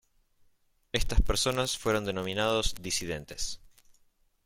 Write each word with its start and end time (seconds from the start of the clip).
Estas 0.93 1.21
personas 1.21 1.77
fueron 1.77 2.05
denominados 2.05 2.73
disidentes. 2.81 3.59